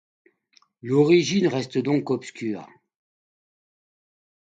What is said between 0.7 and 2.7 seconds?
L'origine reste donc obscure.